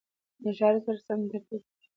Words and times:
له 0.43 0.49
شرایطو 0.57 0.85
سره 0.87 0.99
سم 1.07 1.19
ترتیب 1.31 1.61
کړي 1.69 1.81